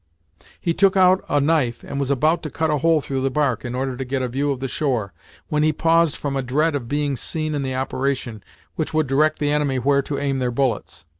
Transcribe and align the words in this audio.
He 0.59 0.73
took 0.73 0.97
out 0.97 1.23
a 1.29 1.39
knife 1.39 1.83
and 1.83 1.99
was 1.99 2.09
about 2.09 2.41
to 2.41 2.49
cut 2.49 2.71
a 2.71 2.79
hole 2.79 3.01
through 3.01 3.21
the 3.21 3.29
bark, 3.29 3.63
in 3.63 3.75
order 3.75 3.95
to 3.95 4.03
get 4.03 4.23
a 4.23 4.27
view 4.27 4.49
of 4.49 4.59
the 4.59 4.67
shore, 4.67 5.13
when 5.49 5.61
he 5.61 5.71
paused 5.71 6.15
from 6.15 6.35
a 6.35 6.41
dread 6.41 6.73
of 6.73 6.87
being 6.87 7.15
seen 7.15 7.53
in 7.53 7.61
the 7.61 7.75
operation, 7.75 8.43
which 8.75 8.95
would 8.95 9.05
direct 9.05 9.37
the 9.37 9.51
enemy 9.51 9.77
where 9.77 10.01
to 10.01 10.17
aim 10.17 10.39
their 10.39 10.49
bullets. 10.49 11.05